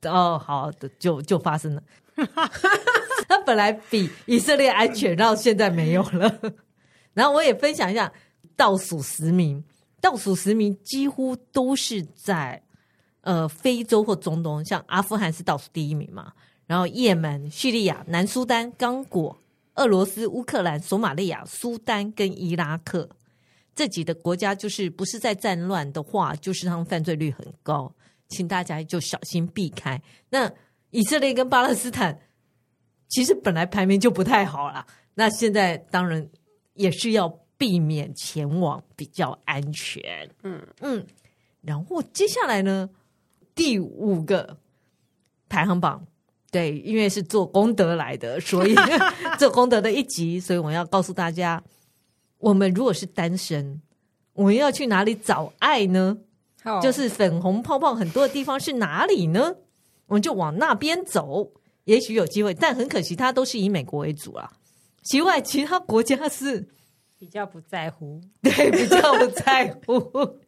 [0.01, 1.83] 到哦，好的，就就发生了。
[3.27, 6.39] 它本来比以色列安全，然后现在没有了。
[7.13, 8.11] 然后我也分享一下
[8.55, 9.63] 倒数十名，
[10.01, 12.59] 倒数十名几乎都是在。
[13.25, 16.31] 呃，非洲或中东，像阿富汗是倒数第一名嘛，
[16.67, 19.35] 然后也门、叙利亚、南苏丹、刚果、
[19.73, 23.09] 俄罗斯、乌克兰、索马利亚、苏丹跟伊拉克
[23.73, 27.91] 这几个国家，就是不是在战乱的话，就是他们犯罪率很高，
[28.27, 29.99] 请大家就小心避开。
[30.29, 30.51] 那
[30.91, 32.21] 以色列跟巴勒斯坦
[33.07, 34.85] 其实本来排名就不太好啦。
[35.15, 36.29] 那现在当然
[36.75, 40.29] 也是要避免前往比较安全。
[40.43, 41.03] 嗯嗯，
[41.61, 42.87] 然后接下来呢，
[43.55, 44.57] 第五个
[45.49, 46.05] 排行榜，
[46.51, 48.75] 对，因为是做功德来的，所以
[49.39, 51.63] 做功德的一集，所以我要告诉大家，
[52.37, 53.81] 我们如果是单身，
[54.33, 56.17] 我们要去哪里找爱呢
[56.65, 56.81] ？Oh.
[56.81, 59.55] 就是粉红泡泡很多的地方是哪里呢？
[60.07, 61.51] 我们就往那边走，
[61.85, 64.51] 也许有机会，但很可惜，它都是以美国为主啊。
[65.01, 66.67] 其外，其他国家是
[67.17, 70.39] 比较不在乎，对，比较不在乎，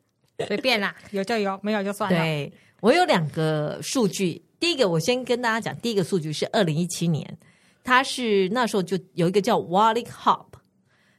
[0.48, 2.18] 随便啦，有就有，没有就算了。
[2.20, 7.38] 对，我有两个数据，第一个我先跟大家讲，第一个数据是二零一七年，
[7.84, 10.46] 它是那时候就有一个叫 Wallet Hub，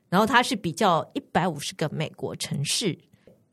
[0.09, 2.97] 然后它是比较一百五十个美国城市。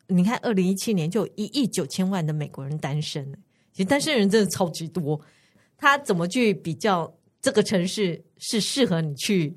[0.07, 3.25] 你看，二零一七年就一亿九千万的美国人单身，
[3.71, 5.19] 其实单身人真的超级多。
[5.77, 9.53] 他怎么去比较这个城市是适合你去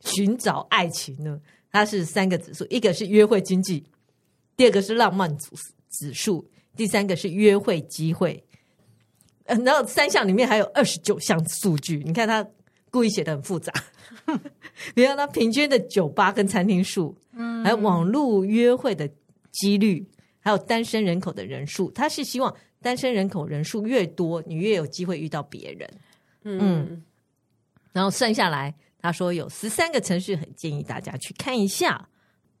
[0.00, 1.40] 寻找爱情呢？
[1.70, 3.84] 它是三个指数，一个是约会经济，
[4.56, 5.50] 第二个是浪漫指
[5.90, 6.44] 指数，
[6.78, 8.42] 第三个是约会机会。
[9.44, 12.46] 然后三项里面还有二十九项数据，你看他
[12.90, 13.70] 故意写的很复杂。
[14.94, 19.06] 你看他平均的酒吧跟餐厅数，嗯，还有网络约会的。
[19.50, 20.06] 几率
[20.38, 25.90] 还有单身人口的人数，他是希望单身人口人数越多，你越有机会遇到别人。
[26.44, 27.02] 嗯，嗯，
[27.92, 32.08] 然后算下来，他说有十三个城市很建议大家去看一下。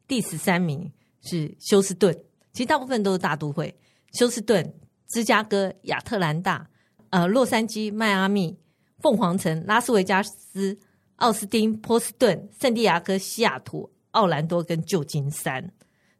[0.08, 2.12] 第十三名是休斯顿，
[2.52, 3.72] 其实大部分都是大都会：
[4.12, 4.74] 休斯顿、
[5.08, 6.68] 芝加哥、亚特兰大、
[7.10, 8.56] 呃洛杉矶、迈阿密、
[9.00, 10.78] 凤凰城、拉斯维加斯、
[11.16, 15.72] 奥斯汀、波士顿、圣地亚哥、西雅图、奥兰多跟旧金山。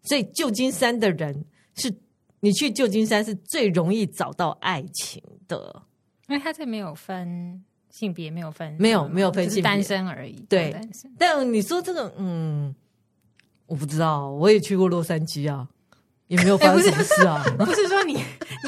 [0.03, 1.93] 所以旧金山的人是，
[2.41, 5.83] 你去旧金山是最容易找到爱情的，
[6.29, 10.41] 因为他这没有分性别，没有分，没有没有分性别，单身而已。
[10.49, 10.75] 对，
[11.19, 12.75] 但你说这个，嗯，
[13.67, 15.69] 我不知道，我也去过洛杉矶啊，
[16.29, 17.45] 也没有发生什么事啊。
[17.59, 18.15] 不是说你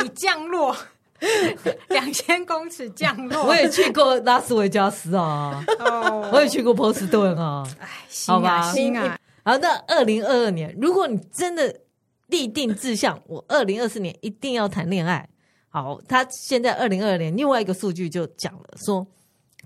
[0.03, 0.77] 你降落
[1.88, 7.88] 两千公尺降落，我也去过拉斯维加斯啊，哦，我也去过波士顿啊，哎，
[8.27, 9.18] 好吧，心啊。
[9.44, 11.81] 好，那二零二二年，如果你真的
[12.29, 15.29] 立定志向，我二零二四年一定要谈恋爱。
[15.68, 19.07] 好，他现在二零二二年另外一个数据就讲了，说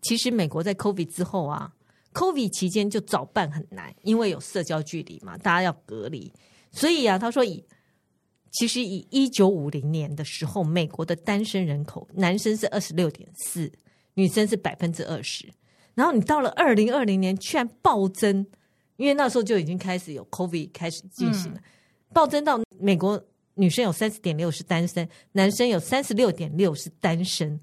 [0.02, 1.70] 其实美国在 COVID 之后啊
[2.12, 6.32] ，COVID 期间就早办很难，因为有社交距离嘛，大家要隔离，
[6.72, 7.64] 所以啊，他说以
[8.54, 13.70] 其实以一九五零年的时候，美国的单身人口，男生是二十六点四，
[14.14, 15.52] 女生是百分之二十，
[15.94, 18.46] 然后你到了二零二零年，居然暴增。
[18.96, 21.58] 因为那时候就已经开始有 COVID 开始进行了，
[22.12, 23.20] 暴增到美国
[23.54, 27.58] 女生有三十点六是单身，男生有三十六点六是单身，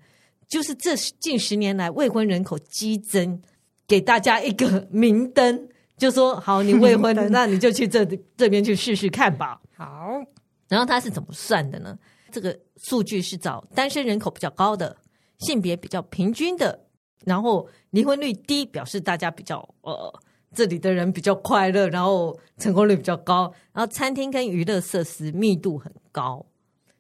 [0.49, 3.41] 就是这近十年来未婚人口激增，
[3.87, 9.61] 给大家一个明灯，就说好，你未婚， 那你就去这这边去试试看吧。
[9.77, 10.21] 好，
[10.71, 11.99] 然后他是怎么算的呢？
[12.31, 14.95] 这个数据是找单身人口比较高的，
[15.39, 16.79] 性别比较平均的，
[17.25, 20.21] 然后离婚率低，表示大家比较呃。
[20.53, 26.45] 这里的人比较快乐，然后成功率比较高，然后餐厅跟娱乐设施密度很高，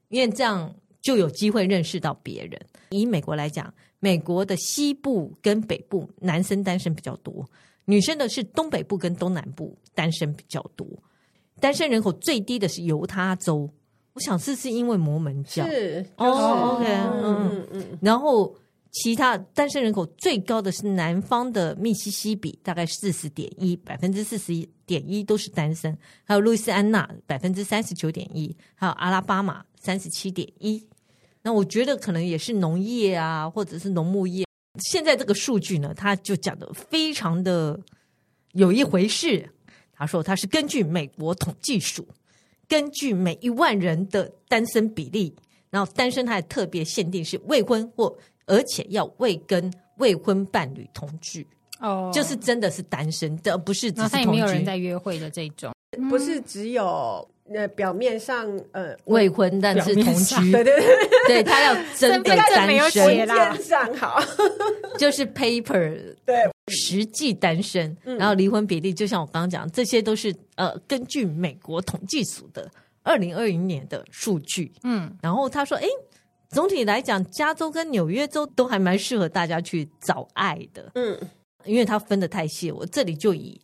[0.07, 2.57] 因为这样就有机会认识到别人。
[2.91, 7.45] 以美国来讲，美国的西部跟北部男生单身比较多，
[7.83, 10.87] 女生的是东北部跟东南部单身比较多。
[11.61, 13.69] 单身人口最低的是犹他州，
[14.11, 15.65] 我想这是因为摩门教。
[15.65, 18.53] 是哦，OK，嗯嗯嗯，然后。
[18.93, 25.97] 其他单身人口最高的是南方的密西西比，大概四十点一，百分之四十一点一都是单身。
[26.25, 30.85] 还有路易斯安那百分之三十九点一，还有阿拉巴马三十七点一。
[31.41, 34.45] 那我觉得可能也是农业啊，或者是农牧业。
[34.81, 37.79] 现在这个数据呢，它就讲的非常的
[38.51, 39.49] 有一回事。
[40.01, 42.05] 他说他是根据美国统计署，
[42.67, 45.33] 根据每一万人的单身比例，
[45.69, 48.13] 然后单身他还特别限定是未婚或。
[48.47, 51.45] 而且要未跟未婚伴侣同居
[51.79, 52.13] 哦，oh.
[52.13, 55.71] 就是真的是单身的，不是只是没有人在约会的这种，
[56.09, 60.51] 不是只有呃表面上呃未婚，但是同居。
[60.51, 64.21] 对对对，对他要真的单身，文件上好，
[64.97, 66.35] 就是 paper 对
[66.71, 72.67] 实际单身，然后离婚比例就像我刚刚讲，这些都是呃根据美国统计署的
[73.03, 74.71] 二零二零年的数据。
[74.81, 75.85] 嗯，然后他说，哎。
[76.53, 80.91] 总体来讲，加州跟纽约州都还蛮适合大家去找爱的。
[80.95, 81.17] 嗯，
[81.63, 83.57] 因为它分的太细，我这里就以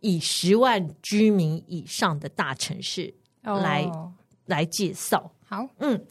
[0.00, 4.12] 以十万居民以上的大城市来、哦、
[4.46, 5.30] 来介绍。
[5.44, 6.04] 好，嗯，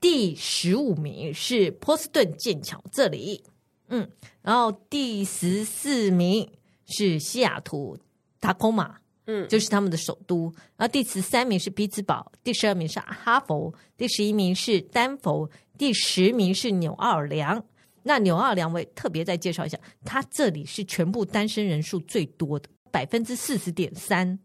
[0.00, 3.42] 第十五名是波士顿剑桥这里，
[3.88, 4.08] 嗯，
[4.42, 6.48] 然后第十四名
[6.86, 7.98] 是西雅图
[8.40, 10.52] 塔科马，嗯，就是他们的首都。
[10.76, 17.64] 然后第十三名是匹兹堡，第十二名是哈佛，第十一名是丹佛，第十名是纽奥尔良。
[18.02, 24.38] 那纽奥尔良我也特别再介绍一下，它这里是全部单身人数最多的，百分之四十点三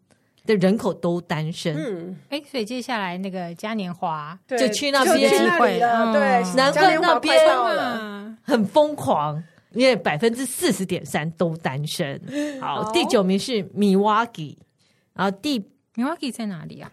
[0.46, 1.76] 的人口都单身。
[1.76, 6.14] 嗯，哎，所以接下来那个嘉年华对就去那边机会了。
[6.14, 12.20] 对，难怪那边很疯狂，因为百分之四十点三都单身。
[12.60, 14.58] 好，好第九名是 Milwaukee，
[15.14, 15.60] 然后第
[15.96, 16.92] Milwaukee 在哪里啊？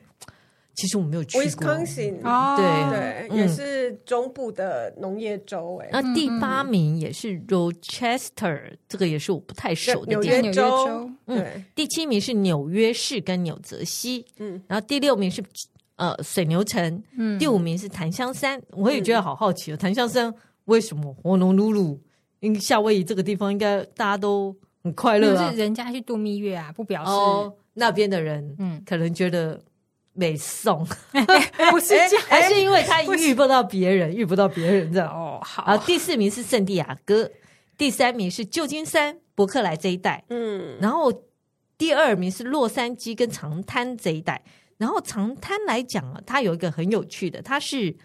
[0.76, 2.20] 其实我没有去过，Wisconsin，
[2.56, 5.78] 对对，也是中部的农业州。
[5.82, 10.42] 哎，那第八名也是 Rochester，这个也是我不太熟的地方。
[10.42, 15.42] 纽约州，嗯，第七名是纽约市跟纽泽西，嗯，然后第六名是
[15.96, 18.60] 呃水牛城，嗯，第五名是檀香山。
[18.72, 20.30] 我也觉得好好奇哦，檀香山
[20.66, 21.98] 为什么火浓噜噜？
[22.40, 29.58] 因为夏威夷这个地方应该大家都很快乐啊，是人家去度蜜月啊，不表示那边的人，嗯，可能觉得。
[30.16, 30.84] 没送，
[31.70, 35.08] 不是这样， 还是因为他遇不到别人， 遇不到别人这样。
[35.08, 35.38] 哦。
[35.42, 37.30] 好，啊，第四名是圣地亚哥，
[37.78, 41.12] 第三名是旧金山、伯克莱这一带，嗯，然后
[41.78, 44.42] 第二名是洛杉矶跟长滩这一带。
[44.78, 47.96] 然后长滩来讲啊，它有一个很有趣的，它是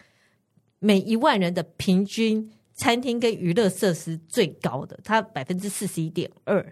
[0.80, 6.66] 每一万人的平均餐厅跟娱乐设施最高的，它百分之四十一点二，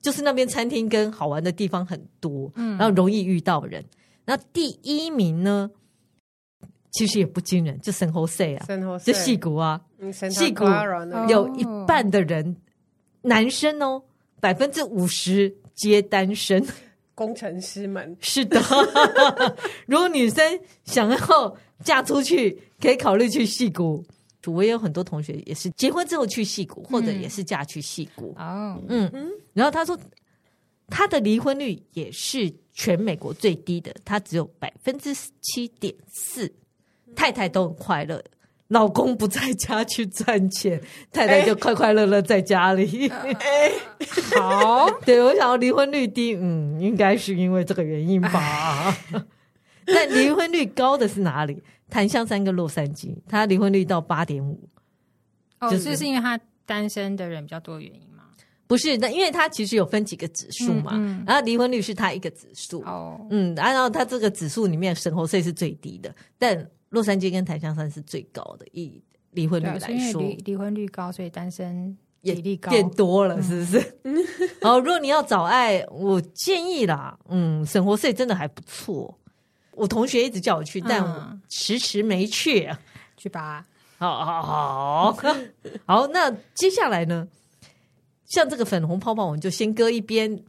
[0.00, 3.84] 就是那边餐厅跟好玩的地方很多，嗯，然后容易遇到人。
[4.24, 5.70] 那第一名呢？
[6.92, 8.66] 其实也不惊人，就圣荷西啊，
[9.04, 9.80] 就戏骨啊，
[10.28, 10.64] 戏骨
[11.28, 12.56] 有一半的人，
[13.22, 14.02] 男生哦，
[14.40, 16.66] 百分之五十皆单身。
[17.14, 18.60] 工程师们是的，
[19.86, 24.04] 如果女生想要嫁出去，可以考虑去戏谷。
[24.46, 28.34] 我也有很多同学也是结婚之后去戏谷，或者也是嫁去戏谷。
[28.36, 29.96] 哦，嗯嗯，然后他说
[30.88, 32.52] 他的离婚率也是。
[32.72, 36.52] 全美国最低的，他只有百分之七点四，
[37.14, 38.22] 太太都很快乐，
[38.68, 40.80] 老公不在家去赚钱，
[41.12, 43.08] 太太就快快乐乐在家里。
[43.08, 43.72] 欸、
[44.38, 48.96] 好， 对，我想要离婚率低，嗯，应该是因为这个原因吧。
[49.84, 51.62] 但离婚率高的是哪里？
[51.88, 54.68] 檀香山跟洛杉矶，他离婚率到八点五，
[55.68, 58.00] 就是是因为他单身的人比较多的原因。
[58.70, 69.02] 不是，那因为它其实有分几个指数嘛，嗯嗯、然后离婚率是它一个指数，哦、嗯，然后它这个指数里面，圣荷西是最低的，但洛杉矶跟檀香山是最高的，以
[69.32, 73.98] 离婚率来说，离离婚率高，所以单身比例高变多了，是不是？
[74.04, 74.14] 嗯、
[74.62, 79.12] 然后如果你要找爱，我建议啦，嗯，圣荷西真的还不错，
[79.72, 82.78] 我同学一直叫我去，但我迟迟没去，啊，
[83.16, 83.66] 去吧，
[83.98, 85.16] 好好好，
[85.86, 87.26] 好，那接下来呢？
[88.30, 90.42] 像这个粉红泡泡，我们就先搁一边，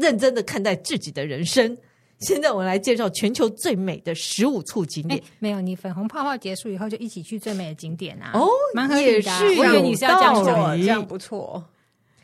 [0.00, 1.76] 认真的看待自己的人生。
[2.18, 5.22] 现在我们来介绍全球最美的十五处景点。
[5.38, 8.30] 没有，你粉红泡泡结束以后就一起去最美的景点啊！
[8.32, 9.30] 哦，蛮合理的。
[9.58, 11.62] 我以为你是要讲什么，这样不错。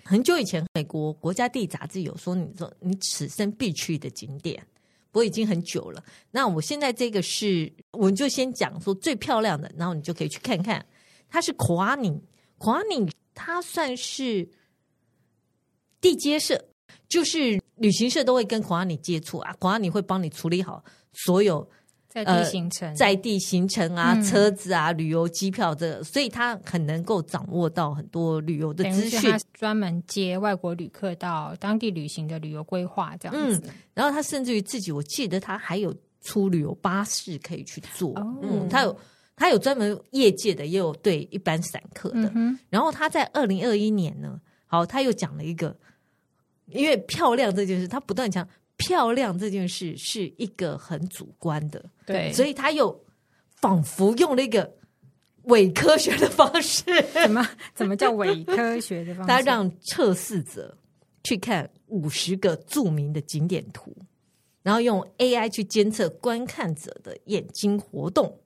[0.02, 4.58] 很久以前，美国国家地理杂志有说，你说你此生必去的景点，
[5.10, 6.02] 不过已经很久了。
[6.30, 10.82] 那我现在这个是，我们就先讲说最漂亮的，然后你就可以去看看。
[11.28, 12.18] 它是库阿尼，
[12.56, 14.48] 库阿尼它算是。
[16.02, 16.62] 地接社
[17.08, 21.66] 就是旅行社都会跟孔阿尼接触啊，孔阿尼会帮你处理好所有
[22.08, 29.34] 在地行程、呃、在地行程啊、嗯、车子啊、旅游机票这个，所以他很能够掌握到很多旅游的资讯。
[29.54, 33.62] 专门接外国旅客到当地旅行的旅游规划这样子。
[33.64, 38.10] 嗯，然后他甚至于自己，我记得他还有出旅游巴士可以去做。
[38.18, 38.94] 哦、嗯，他有
[39.36, 42.30] 他有专门业界的，也有对一般散客的。
[42.34, 45.74] 嗯、然后他在二零二一年呢，好，他又讲了一个。
[46.72, 52.98] 因为漂亮这件事，他不断讲漂亮这件事是一个很主观的，对，所以他又
[53.60, 54.72] 仿佛用了一个
[55.44, 56.84] 伪科学的方式。
[57.12, 59.28] 什么怎么叫伪科学的方式？
[59.28, 60.76] 他让测试者
[61.22, 63.94] 去看五十个著名的景点图，
[64.62, 68.36] 然后用 AI 去监测观看者的眼睛活动。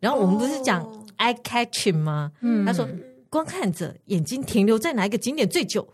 [0.00, 0.84] 然后我们不是讲
[1.18, 2.32] eye catching 吗？
[2.40, 2.86] 嗯，他说
[3.30, 5.86] 观看者眼睛停留在哪一个景点最久？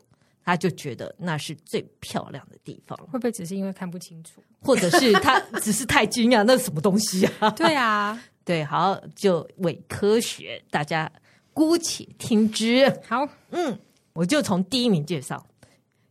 [0.44, 6.42] 他就觉得那是最漂亮的地方，会不会只是因为看不清楚，或者是他 只是太惊讶？
[6.44, 7.50] 那是什么东西啊？
[7.50, 11.10] 对啊， 对，好，就伪科学，大家
[11.52, 12.92] 姑且听之。
[13.06, 13.78] 好，嗯，
[14.14, 15.46] 我就从第一名介绍，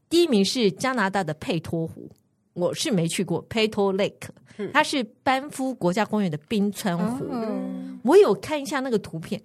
[0.10, 2.10] 第一名是加拿大的佩托湖，
[2.54, 4.30] 我是没去过佩托 Lake，
[4.74, 9.42] 它是班夫国家公园的冰川湖，嗯、我有看一下那个图片。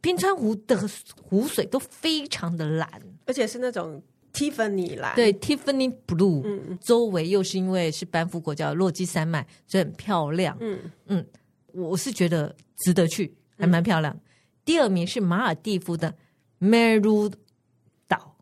[0.00, 0.76] 冰川湖的
[1.22, 2.90] 湖水都非常的蓝，
[3.24, 4.02] 而且是那种
[4.32, 10.78] Tiffany 蓝，对 Tiffany Blue，嗯，周围又是因为是班夫国家的落基山脉，所以很漂亮，嗯。
[11.06, 11.26] 嗯，
[11.72, 14.14] 我是觉得值得去，还蛮漂亮。
[14.14, 14.20] 嗯、
[14.64, 16.14] 第二名是马尔蒂夫的
[16.60, 17.32] Meru
[18.08, 18.36] 岛，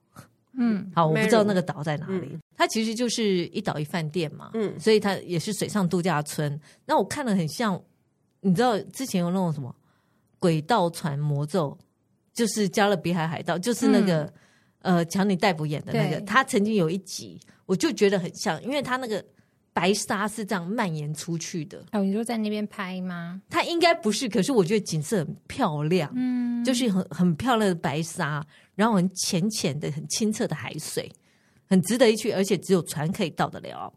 [0.55, 6.61] 嗯，好，我不知道那个岛在哪里，嗯、它其实就是一岛一饭店嘛，嗯，所以它也是水上度假村。
[6.87, 7.81] 那我看了很像，
[8.41, 9.75] 你知道之前有那种什么？
[10.39, 11.77] 轨道船魔咒
[12.33, 14.33] 就是加勒比海海盗，就是那个、嗯、
[14.83, 16.21] 呃，强尼戴普演的那个。
[16.23, 19.25] 他曾经有一集，我就觉得很像，因为他那个
[19.73, 21.85] 白沙是这样蔓延出去的。
[21.93, 23.41] 哦，你说在那边拍吗？
[23.49, 31.11] 他应该不是，可是我觉得景色很漂亮，嗯，就是很很漂亮的白沙，然后很浅浅的、很清澈的海水，
[31.69, 33.93] 很值得一去，而且只有船可以到得了。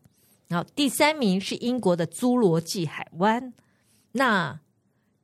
[0.47, 3.53] 然后第三名是英国的侏罗纪海湾，
[4.11, 4.59] 那。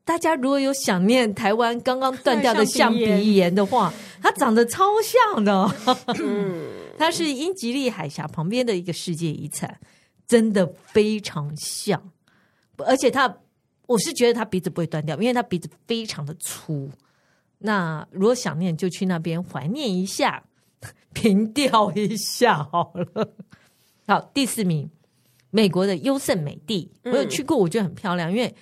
[0.10, 3.94] 大家如果有想念台湾刚刚断掉的象鼻岩的话，
[4.24, 5.72] 它长得超像的。
[6.98, 9.80] 它是英吉利海峡旁边的一个世界遗产，
[10.28, 12.02] 真的非常像。
[12.78, 13.38] 而且它，
[13.86, 16.90] 我是觉得它鼻子不会断掉，因为它鼻子非常的粗。
[17.60, 20.44] 那如果想念，就去那边怀念一下，
[21.14, 23.32] 凭吊一下好了。
[24.08, 24.90] 好，第四名，
[25.52, 28.56] 美国的优胜美地，我有去过，我觉得很漂亮，因为。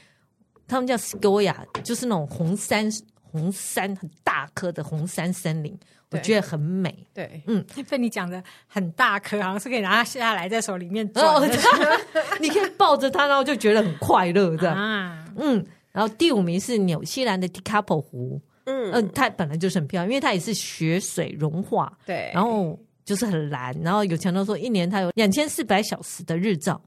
[0.68, 2.90] 他们叫 Sequoia，就是那种红杉，
[3.32, 5.78] 红杉很大棵的红杉森林，
[6.12, 6.94] 我觉得很美。
[7.14, 11.26] 对，嗯，被你讲的很大棵，好像是可以拿它下来在手里面转。
[11.26, 11.48] 哦、
[12.42, 14.76] 你可以抱着它，然后就觉得很快乐，这样。
[14.76, 26.82] 啊、嗯，然后第五名是纽西兰的 Tekapo 湖，嗯嗯，它本来就是很漂亮，因为它也是雪水融化，对，然后就是很蓝，然后有强调说一年它有两千四百小时的日照。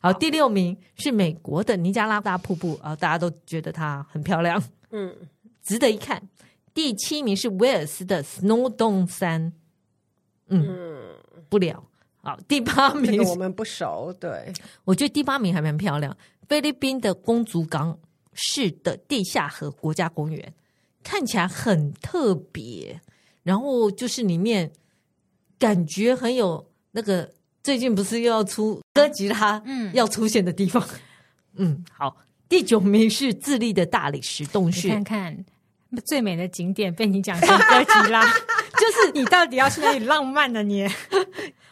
[0.00, 5.12] 好，第六名是美国的尼加拉大瀑布啊，大家都觉得它很漂亮，嗯，
[5.62, 6.22] 值得一看。
[6.72, 9.52] 第七名是威尔斯的 Snowdon 山，
[10.48, 11.82] 嗯，嗯不了。
[12.22, 14.52] 好，第八名我们不熟，对，
[14.84, 16.16] 我觉得第八名还蛮漂亮。
[16.48, 17.98] 菲律宾的公主港
[18.34, 20.54] 市的地下河国家公园
[21.02, 23.00] 看起来很特别，
[23.42, 24.70] 然后就是里面
[25.58, 27.32] 感觉很有那个。
[27.66, 30.80] 最近不是又要出哥吉拉，嗯，要出现的地方，
[31.56, 32.16] 嗯， 嗯，好，
[32.48, 35.44] 第九名是智利的大理石洞穴，看看
[36.04, 38.22] 最美的景点被你讲成哥吉拉，
[38.78, 40.62] 就是 你到底要去哪里浪漫呢？
[40.62, 40.86] 你，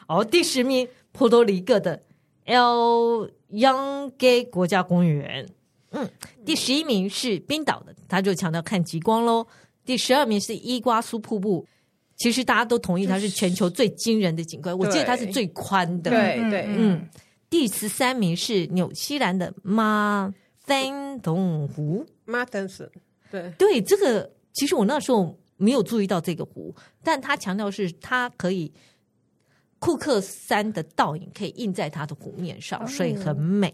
[0.09, 2.03] 哦，第十名波多黎各的
[2.47, 5.49] El Yunque 国家公园，
[5.91, 6.11] 嗯，
[6.45, 9.47] 第十一名是冰岛的，他就强调看极光喽。
[9.85, 11.65] 第十二名是伊瓜苏瀑布。
[12.17, 16.11] 其实大家都同意它是全球最惊人的景观，我记得它是最宽的。
[16.11, 17.09] 对对，嗯。
[17.51, 20.33] 第十三名是纽西兰的马
[20.67, 22.91] 森顿湖，马森顿。
[23.31, 28.73] 对对，这个其实我那时候没有注意到这个湖，但他强调是它可以
[29.79, 33.73] 库克山的倒影可以映在它的湖面上，所以很美。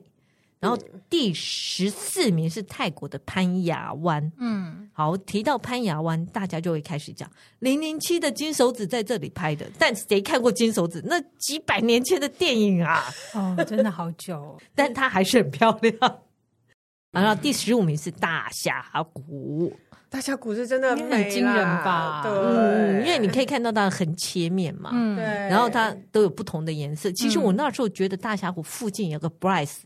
[0.61, 4.31] 然后第十四名是泰国的潘雅湾。
[4.39, 7.27] 嗯，好，提到潘雅湾，大家就会开始讲
[7.61, 9.67] 零零七的金手指在这里拍的。
[9.79, 11.03] 但谁看过金手指？
[11.07, 13.03] 那几百年前的电影啊！
[13.33, 16.19] 哦，真的好久哦， 但它还是很漂亮。
[17.11, 18.85] 然后第十五名是大峡
[19.15, 19.75] 谷，
[20.11, 22.23] 大峡谷是真的很惊人吧？
[22.23, 24.91] 对，嗯，因为你可以看到它的横切面嘛。
[24.93, 25.25] 嗯，对。
[25.25, 27.11] 然后它都有不同的颜色。
[27.13, 29.79] 其实我那时候觉得大峡谷附近有个 Bryce。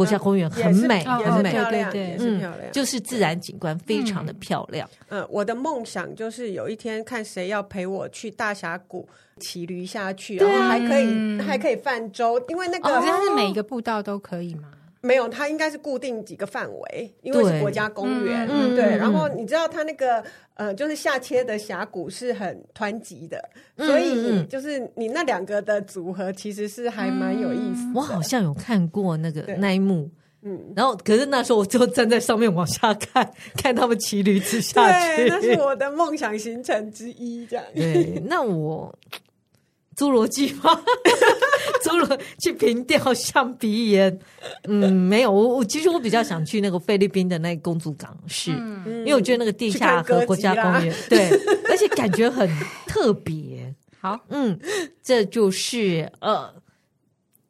[0.00, 2.40] 国家公园很美，很美，对对，嗯，
[2.72, 4.88] 就是自然景观非常的漂亮。
[5.10, 9.06] 嗯，我的梦想就是有一天看谁要陪我去大峡谷
[9.38, 14.70] 骑驴下去，然后还可以还可以泛舟，因为那个它是每一个步道都可以吗？
[15.02, 18.46] 没有，它应该是固定几个范围，因为是国家公园。
[18.50, 18.96] 嗯，对。
[18.96, 20.22] 然后你知道它那个
[20.54, 23.42] 呃，就是下切的峡谷是很湍急的，
[23.78, 27.90] 所以就是你那两个的组合其实是还蛮有意思。
[27.94, 30.10] 我好像有看过那个那一幕，
[30.42, 30.60] 嗯。
[30.76, 37.46] 然后可是那时候我就站在上面往下看， 看他们骑驴子下去，那是我的梦想行程之一。
[37.46, 37.64] 这样。
[37.74, 38.94] 对，那我。
[40.00, 40.80] 侏罗纪吗？
[41.84, 44.18] 侏罗去凭吊象鼻岩？
[44.64, 45.30] 嗯，没有。
[45.30, 51.28] 我我其实我比较想去那个菲律宾的那个公主港市，嗯、因为我觉得那个地下和国家公园，对，
[51.68, 52.48] 而且感觉很
[52.86, 53.74] 特别。
[54.00, 54.58] 好，嗯，
[55.02, 56.50] 这就是呃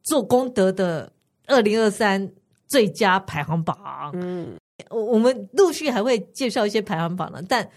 [0.02, 1.12] 做功德的
[1.46, 2.28] 二零二三
[2.66, 4.10] 最佳排行榜。
[4.14, 4.56] 嗯，
[4.90, 7.70] 我我们陆续还会介绍一些排行榜的，但。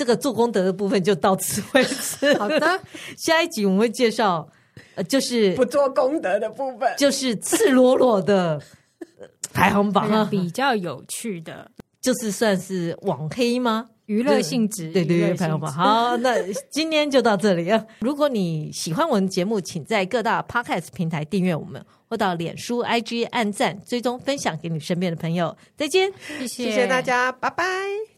[0.00, 2.32] 这个做功德的部分就到此为止。
[2.38, 2.80] 好的，
[3.18, 4.48] 下一集我们会介绍，
[4.94, 8.58] 呃，就是不做功德的部分，就是赤裸裸的
[9.52, 11.70] 排行榜，比较有趣的。
[12.00, 13.90] 就是算是网黑吗？
[14.06, 16.34] 娱乐性质，对对对，朋友们，好，那
[16.70, 17.84] 今天就到这里啊！
[18.00, 25.54] 如果你喜欢我们节目，请在各大 Podcast 平台订阅我们，或到脸书、IG 按赞、追踪、分享给你身边的朋友。
[25.76, 28.09] 再见，谢谢，谢谢大家，拜拜。